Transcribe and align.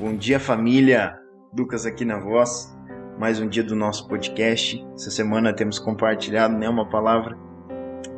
Bom 0.00 0.16
dia, 0.16 0.40
família. 0.40 1.20
Lucas 1.54 1.84
aqui 1.84 2.06
na 2.06 2.18
voz. 2.18 2.74
Mais 3.18 3.38
um 3.38 3.46
dia 3.46 3.62
do 3.62 3.76
nosso 3.76 4.08
podcast. 4.08 4.82
Essa 4.94 5.10
semana 5.10 5.52
temos 5.52 5.78
compartilhado 5.78 6.56
né, 6.56 6.66
uma 6.70 6.88
palavra 6.88 7.36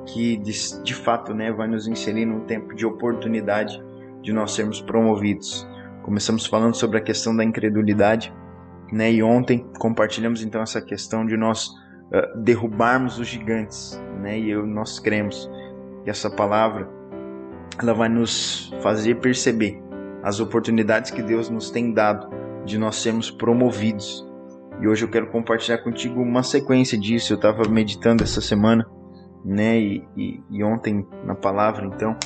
que 0.07 0.37
de, 0.37 0.53
de 0.84 0.95
fato 0.95 1.34
né, 1.34 1.50
vai 1.50 1.66
nos 1.66 1.89
inserir 1.89 2.25
num 2.25 2.45
tempo 2.45 2.73
de 2.73 2.87
oportunidade 2.87 3.82
de 4.23 4.32
nós 4.32 4.55
sermos 4.55 4.80
promovidos. 4.80 5.68
Começamos 6.05 6.46
falando 6.46 6.77
sobre 6.77 6.98
a 6.98 7.00
questão 7.00 7.34
da 7.34 7.43
incredulidade, 7.43 8.33
né? 8.93 9.11
E 9.11 9.21
ontem 9.21 9.69
compartilhamos 9.80 10.41
então 10.41 10.62
essa 10.62 10.80
questão 10.80 11.27
de 11.27 11.37
nós 11.37 11.67
uh, 11.67 12.39
derrubarmos 12.45 13.19
os 13.19 13.27
gigantes, 13.27 14.01
né? 14.21 14.39
E 14.39 14.51
eu, 14.51 14.64
nós 14.64 15.01
cremos 15.01 15.51
que 16.05 16.11
essa 16.11 16.30
palavra 16.30 16.89
ela 17.77 17.93
vai 17.93 18.09
nos 18.09 18.73
fazer 18.80 19.17
perceber 19.17 19.83
as 20.23 20.39
oportunidades 20.41 21.11
que 21.11 21.23
Deus 21.23 21.51
nos 21.51 21.71
tem 21.71 21.93
dado 21.93 22.29
de 22.65 22.79
nós 22.79 22.97
sermos 22.97 23.31
promovidos. 23.31 24.27
E 24.81 24.87
hoje 24.87 25.05
eu 25.05 25.11
quero 25.11 25.27
compartilhar 25.29 25.79
contigo 25.79 26.21
uma 26.21 26.43
sequência 26.43 26.98
disso. 26.98 27.33
Eu 27.33 27.37
estava 27.37 27.69
meditando 27.69 28.23
essa 28.23 28.41
semana, 28.41 28.87
né, 29.45 29.79
e, 29.79 30.05
e, 30.17 30.43
e 30.51 30.65
ontem 30.65 31.07
na 31.25 31.35
palavra, 31.35 31.87
então, 31.87 32.17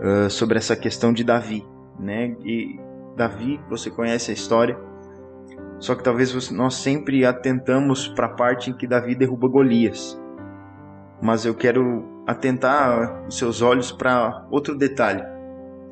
uh, 0.00 0.28
sobre 0.28 0.58
essa 0.58 0.76
questão 0.76 1.12
de 1.12 1.24
Davi, 1.24 1.66
né? 1.98 2.36
E 2.44 2.78
Davi, 3.16 3.58
você 3.68 3.90
conhece 3.90 4.30
a 4.30 4.34
história, 4.34 4.78
só 5.78 5.94
que 5.94 6.02
talvez 6.02 6.50
nós 6.50 6.74
sempre 6.74 7.24
atentamos 7.24 8.08
para 8.08 8.26
a 8.26 8.30
parte 8.30 8.70
em 8.70 8.74
que 8.74 8.86
Davi 8.86 9.14
derruba 9.14 9.48
Golias. 9.48 10.20
Mas 11.20 11.44
eu 11.44 11.54
quero 11.54 12.04
atentar 12.26 13.26
os 13.26 13.38
seus 13.38 13.62
olhos 13.62 13.90
para 13.90 14.46
outro 14.50 14.76
detalhe 14.76 15.37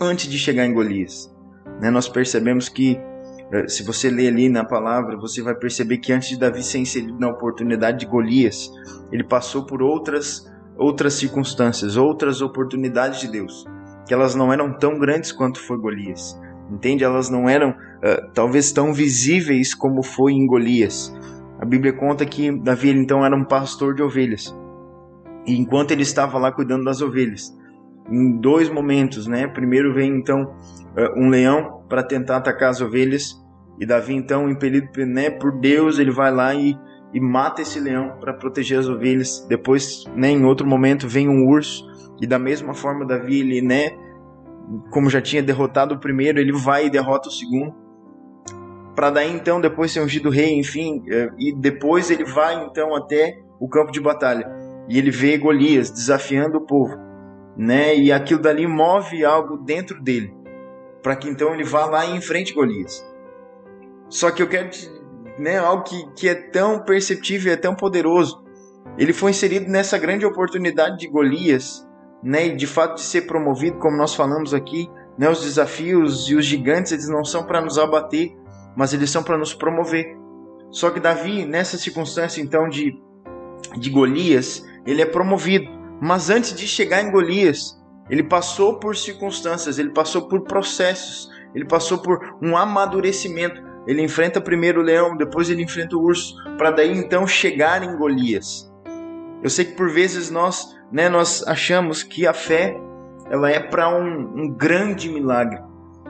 antes 0.01 0.29
de 0.29 0.39
chegar 0.39 0.67
em 0.67 0.73
Golias. 0.73 1.35
Né, 1.81 1.91
nós 1.91 2.09
percebemos 2.09 2.69
que, 2.69 2.99
eh, 3.53 3.69
se 3.69 3.83
você 3.83 4.09
ler 4.09 4.29
ali 4.29 4.49
na 4.49 4.65
palavra, 4.65 5.17
você 5.17 5.43
vai 5.43 5.55
perceber 5.55 5.99
que 5.99 6.13
antes 6.13 6.31
de 6.31 6.39
Davi 6.39 6.63
ser 6.63 6.79
inserido 6.79 7.19
na 7.19 7.29
oportunidade 7.29 8.01
de 8.01 8.07
Golias, 8.07 8.71
ele 9.13 9.25
passou 9.25 9.67
por 9.67 9.83
outras, 9.83 10.51
outras 10.77 11.15
circunstâncias, 11.15 11.97
outras 11.97 12.41
oportunidades 12.41 13.21
de 13.21 13.29
Deus, 13.29 13.65
que 14.07 14.15
elas 14.15 14.35
não 14.35 14.53
eram 14.53 14.73
tão 14.79 14.99
grandes 14.99 15.33
quanto 15.33 15.61
foi 15.61 15.79
Golias. 15.79 16.39
Entende? 16.71 17.05
Elas 17.05 17.31
não 17.31 17.49
eram 17.49 17.71
uh, 17.71 18.31
talvez 18.35 18.73
tão 18.73 18.93
visíveis 18.93 19.73
como 19.73 20.03
foi 20.03 20.33
em 20.33 20.47
Golias. 20.47 21.15
A 21.61 21.65
Bíblia 21.65 21.93
conta 21.93 22.27
que 22.27 22.51
Davi 22.51 22.91
então 22.91 23.25
era 23.25 23.37
um 23.37 23.45
pastor 23.45 23.95
de 23.95 24.03
ovelhas. 24.03 24.55
E 25.47 25.57
enquanto 25.57 25.93
ele 25.93 26.03
estava 26.03 26.39
lá 26.39 26.51
cuidando 26.51 26.85
das 26.85 27.01
ovelhas, 27.01 27.57
em 28.11 28.39
dois 28.41 28.69
momentos, 28.69 29.27
né? 29.27 29.47
Primeiro 29.47 29.95
vem 29.95 30.17
então 30.17 30.55
eh, 30.97 31.13
um 31.17 31.29
leão 31.29 31.83
para 31.89 32.03
tentar 32.03 32.37
atacar 32.37 32.71
as 32.71 32.81
ovelhas 32.81 33.35
e 33.79 33.87
Davi 33.87 34.15
então 34.15 34.49
impelido 34.49 34.89
né, 35.07 35.31
por 35.31 35.53
Deus 35.61 35.99
ele 35.99 36.11
vai 36.11 36.33
lá 36.33 36.55
e, 36.55 36.77
e 37.13 37.21
mata 37.21 37.63
esse 37.63 37.79
leão 37.79 38.17
para 38.21 38.33
proteger 38.33 38.79
as 38.79 38.89
ovelhas. 38.89 39.47
Depois, 39.49 40.05
né, 40.15 40.31
em 40.31 40.45
outro 40.45 40.67
momento 40.67 41.07
vem 41.07 41.29
um 41.29 41.47
urso 41.47 41.85
e 42.21 42.27
da 42.27 42.39
mesma 42.39 42.75
forma 42.75 43.07
Davi 43.07 43.41
ele 43.41 43.61
né, 43.61 43.91
como 44.91 45.11
já 45.11 45.21
tinha 45.21 45.43
derrotado 45.43 45.95
o 45.95 45.99
primeiro, 45.99 46.41
ele 46.41 46.53
vai 46.53 46.87
e 46.87 46.91
derrota 46.91 47.29
o 47.29 47.33
segundo. 47.33 47.75
Para 48.95 49.11
daí 49.11 49.31
então 49.31 49.61
depois 49.61 49.93
ser 49.93 50.01
ungido 50.01 50.31
rei, 50.31 50.59
enfim, 50.59 51.03
eh, 51.09 51.31
e 51.39 51.55
depois 51.55 52.11
ele 52.11 52.25
vai 52.25 52.65
então 52.65 52.97
até 52.97 53.39
o 53.61 53.69
campo 53.69 53.93
de 53.93 54.01
batalha 54.01 54.49
e 54.89 54.99
ele 54.99 55.11
vê 55.11 55.37
Golias 55.37 55.91
desafiando 55.91 56.59
o 56.59 56.61
povo 56.67 57.06
né? 57.57 57.97
E 57.97 58.13
aquilo 58.13 58.41
dali 58.41 58.67
move 58.67 59.25
algo 59.25 59.57
dentro 59.57 60.01
dele, 60.03 60.35
para 61.03 61.17
que 61.17 61.29
então 61.29 61.55
ele 61.55 61.65
vá 61.65 61.87
lá 61.87 62.07
e 62.07 62.17
enfrente 62.17 62.53
Golias. 62.53 63.05
Só 64.09 64.31
que 64.31 64.43
eu 64.43 64.49
quero 64.49 64.71
né, 65.39 65.59
algo 65.59 65.83
que, 65.83 66.07
que 66.15 66.29
é 66.29 66.35
tão 66.35 66.81
perceptível, 66.81 67.53
é 67.53 67.57
tão 67.57 67.75
poderoso. 67.75 68.45
Ele 68.97 69.13
foi 69.13 69.31
inserido 69.31 69.69
nessa 69.69 69.99
grande 69.99 70.25
oportunidade 70.25 70.99
de 70.99 71.09
Golias, 71.09 71.87
né, 72.23 72.47
e 72.47 72.57
de 72.57 72.67
fato 72.67 72.97
de 72.97 73.03
ser 73.03 73.23
promovido, 73.23 73.79
como 73.79 73.97
nós 73.97 74.15
falamos 74.15 74.55
aqui, 74.55 74.89
né, 75.19 75.29
os 75.29 75.43
desafios 75.43 76.29
e 76.29 76.35
os 76.35 76.45
gigantes, 76.45 76.93
eles 76.93 77.09
não 77.09 77.25
são 77.25 77.45
para 77.45 77.61
nos 77.61 77.79
abater, 77.79 78.35
mas 78.77 78.93
eles 78.93 79.11
são 79.11 79.23
para 79.23 79.37
nos 79.37 79.55
promover. 79.55 80.17
Só 80.71 80.91
que 80.91 81.01
Davi, 81.01 81.45
nessa 81.45 81.79
circunstância 81.79 82.41
então 82.41 82.69
de, 82.69 82.99
de 83.79 83.91
Golias, 83.91 84.65
ele 84.87 85.03
é 85.03 85.07
promovido. 85.07 85.76
Mas 86.01 86.31
antes 86.31 86.53
de 86.55 86.67
chegar 86.67 87.03
em 87.03 87.11
Golias, 87.11 87.77
ele 88.09 88.23
passou 88.23 88.79
por 88.79 88.97
circunstâncias, 88.97 89.79
ele 89.79 89.91
passou 89.91 90.29
por 90.29 90.43
processos, 90.43 91.31
ele 91.55 91.65
passou 91.65 91.99
por 91.99 92.37
um 92.43 92.57
amadurecimento. 92.57 93.65
Ele 93.87 94.03
enfrenta 94.03 94.41
primeiro 94.41 94.81
o 94.81 94.85
leão, 94.85 95.17
depois 95.17 95.49
ele 95.49 95.63
enfrenta 95.63 95.97
o 95.97 96.03
urso, 96.03 96.35
para 96.59 96.73
daí 96.73 96.97
então 96.97 97.27
chegar 97.27 97.83
em 97.83 97.97
Golias. 97.97 98.71
Eu 99.43 99.49
sei 99.49 99.65
que 99.65 99.77
por 99.77 99.89
vezes 99.89 100.29
nós, 100.29 100.77
né, 100.91 101.09
nós 101.09 101.47
achamos 101.47 102.03
que 102.03 102.27
a 102.27 102.35
fé 102.35 102.77
ela 103.31 103.51
é 103.51 103.61
para 103.61 103.89
um, 103.89 104.43
um 104.43 104.49
grande 104.51 105.09
milagre. 105.09 105.61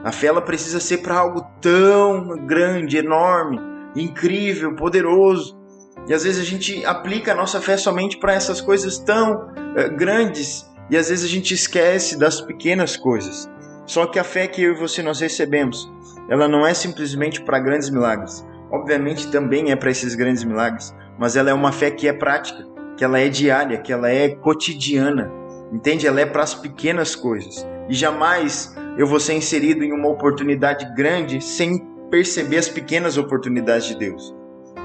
A 0.03 0.11
fé 0.11 0.27
ela 0.27 0.41
precisa 0.41 0.79
ser 0.79 0.97
para 0.99 1.19
algo 1.19 1.45
tão 1.61 2.45
grande, 2.45 2.97
enorme, 2.97 3.59
incrível, 3.95 4.75
poderoso. 4.75 5.57
E 6.07 6.13
às 6.13 6.23
vezes 6.23 6.41
a 6.41 6.45
gente 6.45 6.85
aplica 6.85 7.33
a 7.33 7.35
nossa 7.35 7.59
fé 7.59 7.75
somente 7.75 8.17
para 8.17 8.33
essas 8.33 8.61
coisas 8.61 8.97
tão 8.97 9.47
uh, 9.47 9.95
grandes 9.95 10.65
e 10.89 10.95
às 10.95 11.09
vezes 11.09 11.25
a 11.25 11.27
gente 11.27 11.53
esquece 11.53 12.17
das 12.17 12.39
pequenas 12.39 12.95
coisas. 12.95 13.49
Só 13.85 14.05
que 14.05 14.19
a 14.19 14.23
fé 14.23 14.47
que 14.47 14.61
eu 14.61 14.73
e 14.73 14.79
você 14.79 15.01
nós 15.01 15.19
recebemos, 15.19 15.91
ela 16.29 16.47
não 16.47 16.65
é 16.65 16.73
simplesmente 16.73 17.41
para 17.41 17.59
grandes 17.59 17.89
milagres. 17.89 18.45
Obviamente 18.71 19.31
também 19.31 19.71
é 19.71 19.75
para 19.75 19.91
esses 19.91 20.15
grandes 20.15 20.43
milagres, 20.43 20.93
mas 21.17 21.35
ela 21.35 21.49
é 21.49 21.53
uma 21.53 21.71
fé 21.71 21.91
que 21.91 22.07
é 22.07 22.13
prática, 22.13 22.65
que 22.97 23.03
ela 23.03 23.19
é 23.19 23.29
diária, 23.29 23.77
que 23.77 23.91
ela 23.91 24.09
é 24.09 24.29
cotidiana. 24.29 25.31
Entende? 25.71 26.07
Ela 26.07 26.21
é 26.21 26.25
para 26.25 26.43
as 26.43 26.53
pequenas 26.53 27.15
coisas. 27.15 27.65
E 27.89 27.93
jamais 27.93 28.75
eu 28.97 29.07
vou 29.07 29.19
ser 29.19 29.33
inserido 29.33 29.83
em 29.83 29.93
uma 29.93 30.09
oportunidade 30.09 30.93
grande 30.95 31.41
sem 31.41 31.85
perceber 32.09 32.57
as 32.57 32.69
pequenas 32.69 33.17
oportunidades 33.17 33.87
de 33.87 33.97
Deus. 33.97 34.36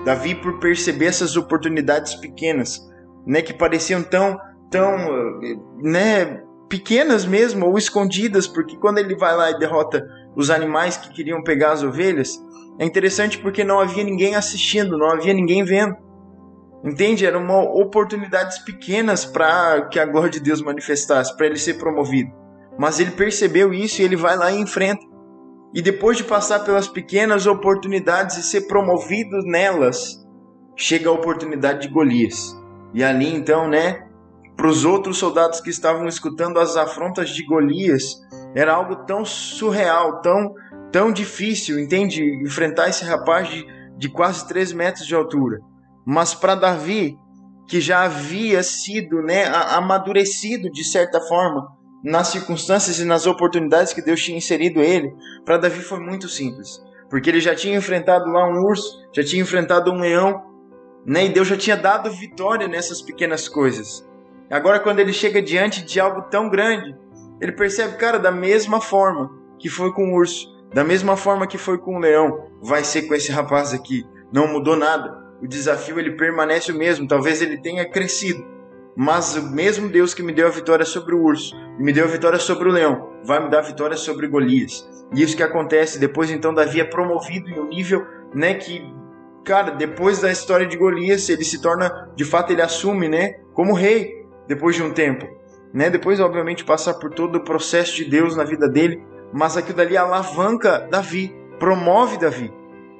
Davi 0.05 0.35
por 0.35 0.59
perceber 0.59 1.07
essas 1.07 1.37
oportunidades 1.37 2.15
pequenas, 2.15 2.81
né, 3.27 3.41
que 3.43 3.53
pareciam 3.53 4.03
tão 4.03 4.39
tão, 4.73 5.39
né, 5.83 6.43
pequenas 6.69 7.27
mesmo 7.27 7.67
ou 7.67 7.77
escondidas, 7.77 8.49
porque 8.49 8.79
quando 8.79 8.99
ele 8.99 9.15
vai 9.15 9.37
lá 9.37 9.51
e 9.51 9.59
derrota 9.59 10.03
os 10.35 10.51
animais 10.51 10.97
que 10.97 11.12
queriam 11.12 11.43
pegar 11.43 11.73
as 11.73 11.83
ovelhas, 11.83 12.43
é 12.79 12.87
interessante 12.87 13.39
porque 13.39 13.62
não 13.62 13.79
havia 13.79 14.03
ninguém 14.03 14.35
assistindo, 14.35 14.97
não 14.97 15.11
havia 15.12 15.35
ninguém 15.35 15.62
vendo. 15.62 15.95
Entende? 16.83 17.27
Eram 17.27 17.47
oportunidades 17.77 18.59
pequenas 18.61 19.25
para 19.25 19.83
que 19.89 20.01
a 20.01 20.07
glória 20.07 20.31
de 20.31 20.41
Deus 20.41 20.62
manifestasse, 20.62 21.37
para 21.37 21.47
ele 21.47 21.59
ser 21.59 21.75
promovido. 21.75 22.33
Mas 22.79 22.99
ele 22.99 23.11
percebeu 23.11 23.73
isso 23.73 24.01
e 24.01 24.05
ele 24.05 24.17
vai 24.17 24.37
lá 24.37 24.51
e 24.51 24.59
enfrenta. 24.59 25.05
E 25.75 25.81
depois 25.81 26.16
de 26.16 26.25
passar 26.25 26.60
pelas 26.60 26.87
pequenas 26.87 27.47
oportunidades 27.47 28.37
e 28.37 28.43
ser 28.43 28.62
promovido 28.62 29.38
nelas, 29.44 30.22
chega 30.77 31.09
a 31.09 31.12
oportunidade 31.12 31.83
de 31.83 31.88
Golias. 31.88 32.55
E 32.93 33.03
ali 33.03 33.34
então, 33.34 33.69
né, 33.69 34.06
para 34.56 34.69
os 34.69 34.84
outros 34.84 35.19
soldados 35.19 35.61
que 35.61 35.71
estavam 35.71 36.06
escutando 36.06 36.59
as 36.59 36.77
afrontas 36.77 37.31
de 37.31 37.44
Golias, 37.44 38.03
era 38.55 38.75
algo 38.75 38.97
tão 39.06 39.25
surreal, 39.25 40.21
tão, 40.21 40.53
tão 40.91 41.11
difícil, 41.12 41.81
entende? 41.81 42.22
Enfrentar 42.44 42.88
esse 42.88 43.05
rapaz 43.05 43.49
de, 43.49 43.66
de 43.97 44.09
quase 44.11 44.47
3 44.47 44.72
metros 44.72 45.06
de 45.06 45.15
altura. 45.15 45.59
Mas 46.05 46.34
para 46.34 46.55
Davi, 46.55 47.16
que 47.66 47.81
já 47.81 48.05
havia 48.05 48.62
sido 48.62 49.22
né, 49.22 49.47
amadurecido 49.47 50.71
de 50.71 50.84
certa 50.84 51.21
forma, 51.21 51.66
nas 52.03 52.29
circunstâncias 52.29 52.99
e 52.99 53.05
nas 53.05 53.27
oportunidades 53.27 53.93
que 53.93 54.03
Deus 54.03 54.23
tinha 54.23 54.37
inserido 54.37 54.81
ele, 54.81 55.15
para 55.44 55.59
Davi 55.59 55.81
foi 55.81 56.00
muito 56.00 56.29
simples. 56.29 56.82
Porque 57.09 57.31
ele 57.31 57.41
já 57.41 57.55
tinha 57.55 57.76
enfrentado 57.76 58.31
lá 58.31 58.49
um 58.49 58.65
urso, 58.65 59.06
já 59.15 59.23
tinha 59.23 59.43
enfrentado 59.43 59.93
um 59.93 60.00
leão, 60.00 60.43
né? 61.06 61.26
e 61.26 61.29
Deus 61.29 61.49
já 61.49 61.56
tinha 61.56 61.76
dado 61.76 62.11
vitória 62.11 62.67
nessas 62.67 63.03
pequenas 63.03 63.49
coisas. 63.49 64.06
Agora, 64.50 64.81
quando 64.81 64.99
ele 64.99 65.12
chega 65.12 65.41
diante 65.41 65.82
de 65.82 66.00
algo 66.00 66.23
tão 66.23 66.49
grande, 66.49 66.94
ele 67.41 67.53
percebe, 67.53 67.97
cara, 67.97 68.19
da 68.19 68.31
mesma 68.31 68.81
forma 68.81 69.31
que 69.59 69.69
foi 69.69 69.93
com 69.93 70.12
o 70.12 70.15
urso, 70.15 70.53
da 70.73 70.85
mesma 70.85 71.17
forma 71.17 71.47
que 71.47 71.59
foi 71.59 71.79
com 71.79 71.97
o 71.97 71.99
leão, 71.99 72.49
vai 72.61 72.82
ser 72.85 73.03
com 73.03 73.15
esse 73.15 73.31
rapaz 73.31 73.73
aqui. 73.75 74.06
Não 74.32 74.47
mudou 74.47 74.76
nada. 74.76 75.23
O 75.43 75.47
desafio 75.47 75.99
ele 75.99 76.12
permanece 76.12 76.73
o 76.73 76.76
mesmo. 76.76 77.06
Talvez 77.06 77.43
ele 77.43 77.59
tenha 77.59 77.88
crescido, 77.88 78.44
mas 78.97 79.37
o 79.37 79.50
mesmo 79.50 79.89
Deus 79.89 80.15
que 80.15 80.23
me 80.23 80.33
deu 80.33 80.47
a 80.47 80.50
vitória 80.50 80.85
sobre 80.85 81.15
o 81.15 81.23
urso 81.23 81.55
me 81.79 81.93
deu 81.93 82.05
a 82.05 82.09
vitória 82.09 82.39
sobre 82.39 82.69
o 82.69 82.73
leão, 82.73 83.11
vai 83.25 83.43
me 83.43 83.50
dar 83.50 83.59
a 83.59 83.62
vitória 83.62 83.97
sobre 83.97 84.29
Golias. 84.29 84.89
E 85.15 85.23
isso 85.23 85.37
que 85.37 85.43
acontece 85.43 85.99
depois, 85.99 86.31
então 86.31 86.55
Davi 86.55 86.81
é 86.81 86.85
promovido 86.85 87.49
em 87.49 87.59
um 87.59 87.69
nível, 87.69 88.06
né, 88.35 88.55
que 88.55 88.83
cara, 89.44 89.73
depois 89.73 90.21
da 90.21 90.31
história 90.31 90.67
de 90.67 90.77
Golias, 90.77 91.29
ele 91.29 91.44
se 91.44 91.61
torna, 91.61 92.11
de 92.15 92.25
fato 92.25 92.53
ele 92.53 92.62
assume, 92.62 93.09
né, 93.09 93.35
como 93.53 93.75
rei 93.75 94.27
depois 94.47 94.77
de 94.77 94.83
um 94.83 94.93
tempo, 94.93 95.27
né? 95.73 95.91
Depois 95.91 96.21
obviamente 96.21 96.65
passar 96.65 96.95
por 96.95 97.11
todo 97.11 97.37
o 97.37 97.45
processo 97.45 97.97
de 97.97 98.05
Deus 98.05 98.37
na 98.37 98.45
vida 98.45 98.69
dele, 98.69 99.03
mas 99.33 99.56
aquilo 99.56 99.77
dali 99.77 99.97
alavanca 99.97 100.87
Davi, 100.91 101.35
promove 101.59 102.19
Davi. 102.19 102.53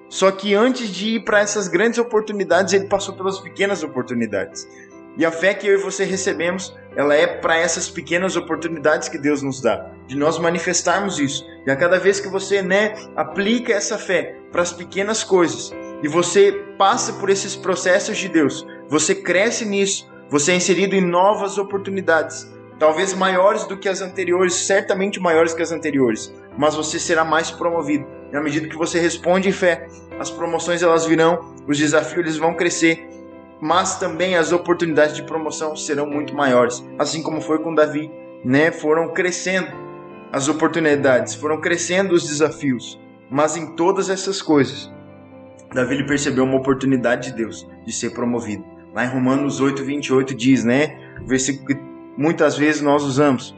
Só 0.09 0.31
que 0.31 0.55
antes 0.55 0.89
de 0.89 1.17
ir 1.17 1.25
para 1.25 1.41
essas 1.41 1.69
grandes 1.69 1.99
oportunidades, 1.99 2.75
ele 2.75 2.87
passou 2.87 3.15
pelas 3.15 3.41
pequenas 3.41 3.83
oportunidades. 3.83 4.69
E 5.17 5.27
a 5.27 5.31
fé 5.31 5.53
que 5.53 5.67
eu 5.67 5.79
e 5.79 5.83
você 5.83 6.05
recebemos, 6.05 6.75
ela 6.97 7.15
é 7.15 7.27
para 7.27 7.57
essas 7.57 7.89
pequenas 7.89 8.37
oportunidades 8.37 9.09
que 9.09 9.19
Deus 9.19 9.43
nos 9.43 9.61
dá, 9.61 9.91
de 10.07 10.17
nós 10.17 10.39
manifestarmos 10.39 11.19
isso. 11.19 11.47
E 11.67 11.71
a 11.71 11.77
cada 11.77 11.99
vez 11.99 12.19
que 12.19 12.29
você, 12.29 12.63
né, 12.63 12.95
aplica 13.15 13.73
essa 13.73 13.99
fé 13.99 14.37
para 14.51 14.63
as 14.63 14.73
pequenas 14.73 15.23
coisas 15.23 15.73
e 16.03 16.09
você 16.09 16.53
passa 16.79 17.13
por 17.15 17.31
esses 17.31 17.55
processos 17.55 18.19
de 18.19 18.29
Deus, 18.29 18.67
você 18.89 19.15
cresce 19.15 19.65
nisso, 19.65 20.11
você 20.29 20.53
é 20.53 20.57
inserido 20.57 20.95
em 20.95 21.01
novas 21.01 21.59
oportunidades, 21.59 22.51
talvez 22.79 23.15
maiores 23.15 23.65
do 23.67 23.77
que 23.77 23.89
as 23.89 24.01
anteriores, 24.01 24.55
certamente 24.55 25.21
maiores 25.21 25.55
que 25.55 25.63
as 25.63 25.73
anteriores, 25.73 26.35
mas 26.57 26.75
você 26.75 26.99
será 26.99 27.25
mais 27.25 27.51
promovido. 27.51 28.07
E 28.33 28.37
à 28.37 28.41
medida 28.41 28.67
que 28.67 28.77
você 28.77 28.99
responde 28.99 29.49
em 29.49 29.53
fé, 29.53 29.87
as 30.19 30.31
promoções 30.31 30.83
elas 30.83 31.07
virão, 31.07 31.55
os 31.69 31.79
desafios 31.79 32.19
eles 32.19 32.37
vão 32.39 32.55
crescer 32.55 33.12
mas 33.63 33.97
também 33.97 34.35
as 34.35 34.51
oportunidades 34.51 35.15
de 35.15 35.23
promoção 35.23 35.77
serão 35.77 36.05
muito 36.05 36.35
maiores, 36.35 36.85
assim 36.99 37.23
como 37.23 37.41
foi 37.41 37.61
com 37.61 37.73
Davi, 37.73 38.11
né? 38.45 38.73
Foram 38.73 39.13
crescendo 39.13 39.71
as 40.33 40.49
oportunidades, 40.49 41.37
foram 41.37 41.61
crescendo 41.61 42.13
os 42.13 42.27
desafios, 42.27 43.01
mas 43.31 43.57
em 43.57 43.77
todas 43.77 44.11
essas 44.11 44.43
coisas, 44.43 44.93
Davi 45.73 45.95
ele 45.95 46.07
percebeu 46.09 46.43
uma 46.43 46.57
oportunidade 46.57 47.31
de 47.31 47.37
Deus 47.37 47.65
de 47.87 47.93
ser 47.93 48.11
promovido. 48.11 48.65
Lá 48.93 49.05
em 49.05 49.09
Romanos 49.09 49.61
8:28 49.61 50.35
diz, 50.35 50.65
né? 50.65 50.99
Versículo 51.25 51.69
que 51.69 51.79
muitas 52.19 52.59
vezes 52.59 52.83
nós 52.83 53.05
usamos. 53.05 53.55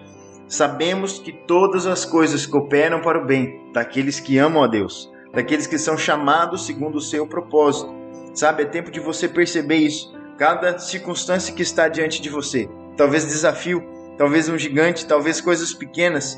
Sabemos 0.46 1.18
que 1.18 1.32
todas 1.32 1.86
as 1.86 2.04
coisas 2.04 2.44
cooperam 2.44 3.00
para 3.00 3.22
o 3.22 3.24
bem 3.24 3.70
daqueles 3.72 4.20
que 4.20 4.36
amam 4.36 4.62
a 4.62 4.66
Deus, 4.66 5.10
daqueles 5.32 5.66
que 5.66 5.78
são 5.78 5.96
chamados 5.96 6.66
segundo 6.66 6.96
o 6.96 7.00
seu 7.00 7.26
propósito. 7.26 7.93
Sabe, 8.34 8.64
é 8.64 8.66
tempo 8.66 8.90
de 8.90 8.98
você 8.98 9.28
perceber 9.28 9.76
isso. 9.76 10.12
Cada 10.36 10.76
circunstância 10.78 11.54
que 11.54 11.62
está 11.62 11.86
diante 11.86 12.20
de 12.20 12.28
você, 12.28 12.68
talvez 12.96 13.24
desafio, 13.24 13.82
talvez 14.18 14.48
um 14.48 14.58
gigante, 14.58 15.06
talvez 15.06 15.40
coisas 15.40 15.72
pequenas, 15.72 16.36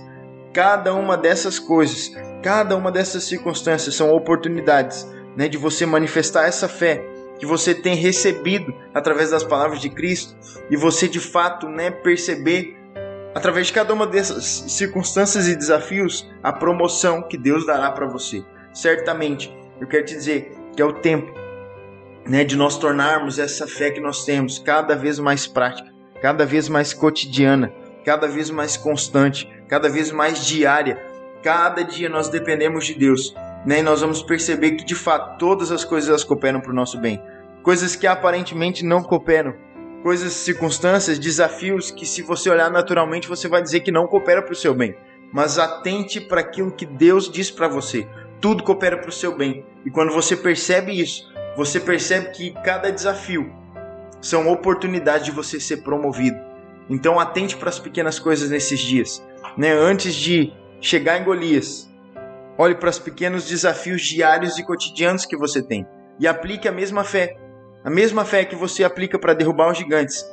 cada 0.52 0.94
uma 0.94 1.16
dessas 1.16 1.58
coisas, 1.58 2.12
cada 2.43 2.76
uma 2.76 2.93
dessas 2.93 3.25
circunstâncias 3.25 3.94
são 3.94 4.10
oportunidades, 4.10 5.10
né, 5.34 5.48
de 5.48 5.56
você 5.56 5.87
manifestar 5.87 6.46
essa 6.46 6.69
fé 6.69 7.02
que 7.38 7.46
você 7.46 7.75
tem 7.75 7.94
recebido 7.94 8.75
através 8.94 9.31
das 9.31 9.42
palavras 9.42 9.81
de 9.81 9.88
Cristo 9.88 10.37
e 10.70 10.76
você 10.76 11.08
de 11.08 11.20
fato, 11.20 11.66
né, 11.69 11.90
perceber 11.90 12.76
através 13.34 13.66
de 13.66 13.72
cada 13.72 13.92
uma 13.92 14.06
dessas 14.06 14.44
circunstâncias 14.69 15.49
e 15.49 15.56
desafios 15.56 16.31
a 16.42 16.52
promoção 16.52 17.22
que 17.22 17.37
Deus 17.37 17.66
dará 17.66 17.90
para 17.90 18.06
você. 18.06 18.42
Certamente, 18.72 19.54
eu 19.81 19.87
quero 19.87 20.04
te 20.04 20.14
dizer 20.14 20.52
que 20.75 20.81
é 20.81 20.84
o 20.84 20.92
tempo 20.92 21.45
né, 22.28 22.44
de 22.44 22.56
nós 22.56 22.78
tornarmos 22.78 23.38
essa 23.38 23.67
fé 23.67 23.90
que 23.90 24.00
nós 24.00 24.25
temos 24.25 24.58
cada 24.58 24.94
vez 24.94 25.19
mais 25.19 25.46
prática, 25.46 25.93
cada 26.20 26.44
vez 26.44 26.69
mais 26.69 26.93
cotidiana, 26.93 27.73
cada 28.05 28.26
vez 28.26 28.50
mais 28.50 28.76
constante, 28.76 29.49
cada 29.69 29.88
vez 29.88 30.11
mais 30.11 30.44
diária. 30.44 31.02
Cada 31.43 31.82
dia 31.82 32.08
nós 32.08 32.28
dependemos 32.28 32.87
de 32.87 32.94
Deus, 32.94 33.34
né, 33.64 33.78
e 33.78 33.82
nós 33.82 34.00
vamos 34.00 34.23
perceber 34.23 34.73
que 34.73 34.84
de 34.84 34.94
fato 34.94 35.38
todas 35.38 35.70
as 35.70 35.84
coisas 35.84 36.08
elas 36.08 36.25
cooperam 36.25 36.61
para 36.61 36.73
o 36.73 36.75
nosso 36.75 36.99
bem. 36.99 37.23
Coisas 37.62 37.94
que 37.94 38.06
aparentemente 38.06 38.84
não 38.84 39.02
cooperam, 39.02 39.55
coisas, 40.02 40.32
circunstâncias, 40.32 41.19
desafios 41.19 41.90
que 41.90 42.06
se 42.06 42.23
você 42.23 42.49
olhar 42.50 42.70
naturalmente 42.70 43.28
você 43.28 43.49
vai 43.49 43.62
dizer 43.62 43.81
que 43.81 43.93
não 43.93 44.06
coopera 44.06 44.43
para 44.43 44.52
o 44.52 44.56
seu 44.56 44.75
bem. 44.75 44.96
Mas 45.32 45.58
atente 45.58 46.20
para 46.20 46.40
aquilo 46.40 46.70
que 46.70 46.87
Deus 46.87 47.31
diz 47.31 47.50
para 47.50 47.69
você. 47.69 48.06
Tudo 48.40 48.62
coopera 48.62 48.96
para 48.96 49.08
o 49.08 49.12
seu 49.12 49.37
bem. 49.37 49.64
E 49.84 49.90
quando 49.90 50.12
você 50.12 50.37
percebe 50.37 50.93
isso, 50.93 51.28
você 51.56 51.80
percebe 51.80 52.30
que 52.30 52.50
cada 52.62 52.92
desafio 52.92 53.50
são 54.20 54.48
oportunidades 54.52 55.24
de 55.24 55.30
você 55.30 55.58
ser 55.58 55.78
promovido. 55.78 56.38
Então 56.88 57.18
atente 57.18 57.56
para 57.56 57.70
as 57.70 57.78
pequenas 57.78 58.18
coisas 58.18 58.50
nesses 58.50 58.78
dias, 58.78 59.24
né? 59.56 59.72
Antes 59.72 60.14
de 60.14 60.52
chegar 60.80 61.20
em 61.20 61.24
Golias, 61.24 61.90
olhe 62.58 62.74
para 62.74 62.90
os 62.90 62.98
pequenos 62.98 63.48
desafios 63.48 64.02
diários 64.02 64.58
e 64.58 64.64
cotidianos 64.64 65.24
que 65.24 65.36
você 65.36 65.62
tem 65.62 65.86
e 66.20 66.28
aplique 66.28 66.68
a 66.68 66.72
mesma 66.72 67.02
fé, 67.02 67.36
a 67.84 67.90
mesma 67.90 68.24
fé 68.24 68.44
que 68.44 68.54
você 68.54 68.84
aplica 68.84 69.18
para 69.18 69.34
derrubar 69.34 69.70
os 69.70 69.78
gigantes. 69.78 70.24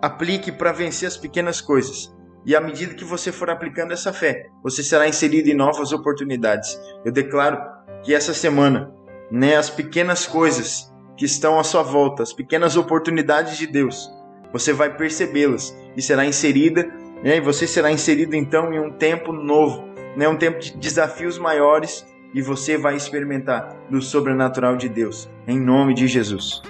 Aplique 0.00 0.52
para 0.52 0.72
vencer 0.72 1.08
as 1.08 1.16
pequenas 1.16 1.60
coisas. 1.60 2.14
E 2.46 2.54
à 2.54 2.60
medida 2.60 2.94
que 2.94 3.04
você 3.04 3.32
for 3.32 3.50
aplicando 3.50 3.92
essa 3.92 4.12
fé, 4.12 4.46
você 4.62 4.82
será 4.82 5.08
inserido 5.08 5.48
em 5.48 5.54
novas 5.54 5.92
oportunidades. 5.92 6.80
Eu 7.04 7.12
declaro 7.12 7.60
que 8.02 8.14
essa 8.14 8.32
semana 8.32 8.94
né, 9.30 9.56
as 9.56 9.70
pequenas 9.70 10.26
coisas 10.26 10.92
que 11.16 11.24
estão 11.24 11.58
à 11.58 11.64
sua 11.64 11.82
volta, 11.82 12.22
as 12.22 12.32
pequenas 12.32 12.76
oportunidades 12.76 13.56
de 13.56 13.66
Deus, 13.66 14.10
você 14.52 14.72
vai 14.72 14.96
percebê-las 14.96 15.76
e 15.96 16.02
será 16.02 16.24
inserida, 16.24 16.84
né, 17.22 17.36
e 17.36 17.40
você 17.40 17.66
será 17.66 17.90
inserido 17.90 18.34
então 18.34 18.72
em 18.72 18.78
um 18.78 18.90
tempo 18.90 19.32
novo, 19.32 19.84
né, 20.16 20.28
um 20.28 20.36
tempo 20.36 20.58
de 20.58 20.76
desafios 20.76 21.38
maiores 21.38 22.06
e 22.34 22.42
você 22.42 22.76
vai 22.76 22.96
experimentar 22.96 23.76
do 23.90 24.00
sobrenatural 24.00 24.76
de 24.76 24.88
Deus, 24.88 25.28
em 25.46 25.58
nome 25.58 25.94
de 25.94 26.06
Jesus. 26.06 26.62